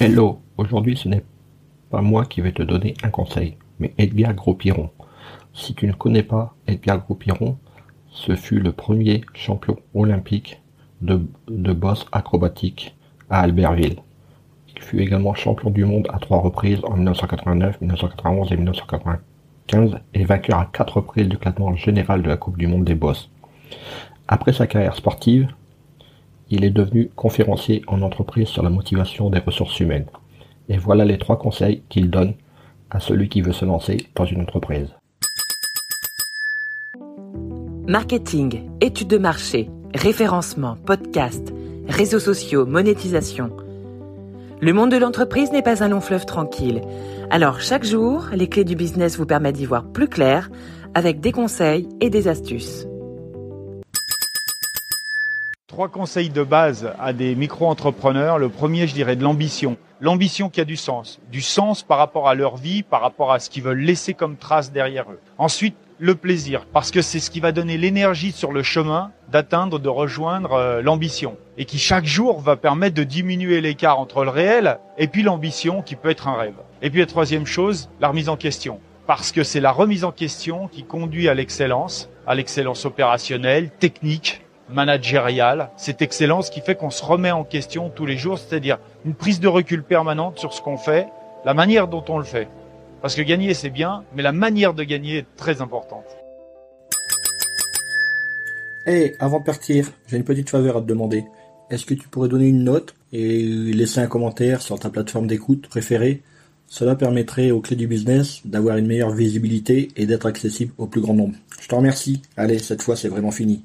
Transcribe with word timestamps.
Hello, 0.00 0.40
aujourd'hui 0.56 0.96
ce 0.96 1.08
n'est 1.08 1.24
pas 1.90 2.02
moi 2.02 2.24
qui 2.24 2.40
vais 2.40 2.52
te 2.52 2.62
donner 2.62 2.94
un 3.02 3.08
conseil, 3.10 3.56
mais 3.80 3.94
Edgar 3.98 4.32
Gros-Piron. 4.32 4.90
Si 5.52 5.74
tu 5.74 5.88
ne 5.88 5.92
connais 5.92 6.22
pas 6.22 6.54
Edgar 6.68 7.00
Gros-Piron, 7.04 7.58
ce 8.08 8.36
fut 8.36 8.60
le 8.60 8.70
premier 8.70 9.22
champion 9.34 9.76
olympique 9.94 10.62
de, 11.00 11.20
de 11.48 11.72
boss 11.72 12.06
acrobatique 12.12 12.96
à 13.28 13.40
Albertville. 13.40 13.96
Il 14.76 14.82
fut 14.82 15.00
également 15.00 15.34
champion 15.34 15.70
du 15.70 15.84
monde 15.84 16.06
à 16.12 16.20
trois 16.20 16.38
reprises 16.38 16.78
en 16.84 16.94
1989, 16.94 17.80
1991 17.80 18.52
et 18.52 18.56
1995 18.56 19.98
et 20.14 20.24
vainqueur 20.24 20.60
à 20.60 20.70
quatre 20.72 20.98
reprises 20.98 21.28
du 21.28 21.38
classement 21.38 21.74
général 21.74 22.22
de 22.22 22.28
la 22.28 22.36
Coupe 22.36 22.56
du 22.56 22.68
monde 22.68 22.84
des 22.84 22.94
boss. 22.94 23.32
Après 24.28 24.52
sa 24.52 24.68
carrière 24.68 24.94
sportive, 24.94 25.48
il 26.50 26.64
est 26.64 26.70
devenu 26.70 27.10
conférencier 27.14 27.82
en 27.86 28.02
entreprise 28.02 28.48
sur 28.48 28.62
la 28.62 28.70
motivation 28.70 29.30
des 29.30 29.38
ressources 29.38 29.78
humaines. 29.80 30.06
Et 30.68 30.76
voilà 30.76 31.04
les 31.04 31.18
trois 31.18 31.38
conseils 31.38 31.82
qu'il 31.88 32.10
donne 32.10 32.34
à 32.90 33.00
celui 33.00 33.28
qui 33.28 33.42
veut 33.42 33.52
se 33.52 33.64
lancer 33.64 33.98
dans 34.14 34.24
une 34.24 34.40
entreprise. 34.40 34.88
Marketing, 37.86 38.68
études 38.80 39.08
de 39.08 39.18
marché, 39.18 39.70
référencement, 39.94 40.76
podcast, 40.84 41.54
réseaux 41.88 42.18
sociaux, 42.18 42.66
monétisation. 42.66 43.50
Le 44.60 44.72
monde 44.72 44.90
de 44.90 44.96
l'entreprise 44.96 45.52
n'est 45.52 45.62
pas 45.62 45.84
un 45.84 45.88
long 45.88 46.00
fleuve 46.00 46.26
tranquille. 46.26 46.82
Alors 47.30 47.60
chaque 47.60 47.84
jour, 47.84 48.26
les 48.32 48.48
clés 48.48 48.64
du 48.64 48.74
business 48.74 49.16
vous 49.16 49.26
permettent 49.26 49.56
d'y 49.56 49.66
voir 49.66 49.84
plus 49.84 50.08
clair 50.08 50.50
avec 50.94 51.20
des 51.20 51.32
conseils 51.32 51.88
et 52.00 52.10
des 52.10 52.28
astuces. 52.28 52.87
Trois 55.68 55.88
conseils 55.88 56.30
de 56.30 56.42
base 56.42 56.94
à 56.98 57.12
des 57.12 57.34
micro-entrepreneurs. 57.34 58.38
Le 58.38 58.48
premier, 58.48 58.86
je 58.86 58.94
dirais, 58.94 59.16
de 59.16 59.22
l'ambition. 59.22 59.76
L'ambition 60.00 60.48
qui 60.48 60.62
a 60.62 60.64
du 60.64 60.76
sens. 60.76 61.20
Du 61.30 61.42
sens 61.42 61.82
par 61.82 61.98
rapport 61.98 62.26
à 62.26 62.34
leur 62.34 62.56
vie, 62.56 62.82
par 62.82 63.02
rapport 63.02 63.32
à 63.32 63.38
ce 63.38 63.50
qu'ils 63.50 63.64
veulent 63.64 63.82
laisser 63.82 64.14
comme 64.14 64.38
trace 64.38 64.72
derrière 64.72 65.04
eux. 65.12 65.20
Ensuite, 65.36 65.76
le 65.98 66.14
plaisir, 66.14 66.64
parce 66.72 66.90
que 66.90 67.02
c'est 67.02 67.20
ce 67.20 67.30
qui 67.30 67.40
va 67.40 67.52
donner 67.52 67.76
l'énergie 67.76 68.32
sur 68.32 68.50
le 68.50 68.62
chemin 68.62 69.10
d'atteindre, 69.30 69.78
de 69.78 69.90
rejoindre 69.90 70.54
euh, 70.54 70.80
l'ambition. 70.80 71.36
Et 71.58 71.66
qui 71.66 71.78
chaque 71.78 72.06
jour 72.06 72.40
va 72.40 72.56
permettre 72.56 72.94
de 72.94 73.04
diminuer 73.04 73.60
l'écart 73.60 73.98
entre 73.98 74.24
le 74.24 74.30
réel 74.30 74.78
et 74.96 75.06
puis 75.06 75.22
l'ambition 75.22 75.82
qui 75.82 75.96
peut 75.96 76.08
être 76.08 76.28
un 76.28 76.38
rêve. 76.38 76.56
Et 76.80 76.88
puis 76.88 77.00
la 77.00 77.06
troisième 77.06 77.44
chose, 77.44 77.90
la 78.00 78.08
remise 78.08 78.30
en 78.30 78.38
question. 78.38 78.80
Parce 79.06 79.32
que 79.32 79.42
c'est 79.42 79.60
la 79.60 79.72
remise 79.72 80.04
en 80.04 80.12
question 80.12 80.66
qui 80.66 80.84
conduit 80.84 81.28
à 81.28 81.34
l'excellence, 81.34 82.08
à 82.26 82.34
l'excellence 82.34 82.86
opérationnelle, 82.86 83.68
technique, 83.68 84.40
managériale, 84.70 85.70
cette 85.76 86.02
excellence 86.02 86.50
qui 86.50 86.60
fait 86.60 86.74
qu'on 86.74 86.90
se 86.90 87.04
remet 87.04 87.30
en 87.30 87.44
question 87.44 87.90
tous 87.90 88.06
les 88.06 88.16
jours, 88.16 88.38
c'est-à-dire 88.38 88.78
une 89.04 89.14
prise 89.14 89.40
de 89.40 89.48
recul 89.48 89.82
permanente 89.82 90.38
sur 90.38 90.52
ce 90.52 90.62
qu'on 90.62 90.76
fait, 90.76 91.06
la 91.44 91.54
manière 91.54 91.88
dont 91.88 92.04
on 92.08 92.18
le 92.18 92.24
fait. 92.24 92.48
Parce 93.00 93.14
que 93.14 93.22
gagner, 93.22 93.54
c'est 93.54 93.70
bien, 93.70 94.04
mais 94.14 94.22
la 94.22 94.32
manière 94.32 94.74
de 94.74 94.82
gagner 94.84 95.18
est 95.18 95.36
très 95.36 95.62
importante. 95.62 96.04
Hé, 98.86 99.14
avant 99.20 99.40
de 99.40 99.44
partir, 99.44 99.92
j'ai 100.06 100.16
une 100.16 100.24
petite 100.24 100.50
faveur 100.50 100.78
à 100.78 100.80
te 100.80 100.86
demander. 100.86 101.24
Est-ce 101.70 101.84
que 101.84 101.94
tu 101.94 102.08
pourrais 102.08 102.28
donner 102.28 102.48
une 102.48 102.64
note 102.64 102.94
et 103.12 103.42
laisser 103.42 104.00
un 104.00 104.06
commentaire 104.06 104.62
sur 104.62 104.78
ta 104.78 104.88
plateforme 104.88 105.26
d'écoute 105.26 105.68
préférée? 105.68 106.22
Cela 106.66 106.94
permettrait 106.96 107.50
aux 107.50 107.60
clés 107.60 107.76
du 107.76 107.86
business 107.86 108.40
d'avoir 108.44 108.76
une 108.76 108.86
meilleure 108.86 109.10
visibilité 109.10 109.88
et 109.96 110.06
d'être 110.06 110.26
accessible 110.26 110.72
au 110.78 110.86
plus 110.86 111.00
grand 111.00 111.14
nombre. 111.14 111.34
Je 111.60 111.68
te 111.68 111.74
remercie. 111.74 112.22
Allez, 112.36 112.58
cette 112.58 112.82
fois 112.82 112.96
c'est 112.96 113.08
vraiment 113.08 113.30
fini. 113.30 113.62